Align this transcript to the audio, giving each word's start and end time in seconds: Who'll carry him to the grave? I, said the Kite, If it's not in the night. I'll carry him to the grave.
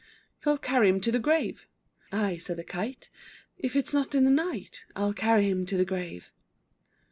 Who'll 0.39 0.57
carry 0.57 0.89
him 0.89 0.99
to 1.01 1.11
the 1.11 1.19
grave? 1.19 1.67
I, 2.11 2.37
said 2.37 2.57
the 2.57 2.63
Kite, 2.63 3.11
If 3.59 3.75
it's 3.75 3.93
not 3.93 4.15
in 4.15 4.23
the 4.23 4.31
night. 4.31 4.81
I'll 4.95 5.13
carry 5.13 5.47
him 5.47 5.63
to 5.67 5.77
the 5.77 5.85
grave. 5.85 6.31